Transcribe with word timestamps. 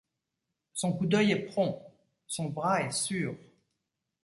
Son 0.73 0.93
coup 0.93 1.05
d’œil 1.05 1.31
est 1.31 1.35
prompt, 1.45 1.79
son 2.25 2.45
bras 2.45 2.81
est 2.81 2.91
sûr. 2.91 3.35